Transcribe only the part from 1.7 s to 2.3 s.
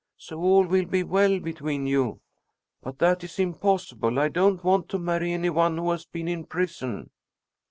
you."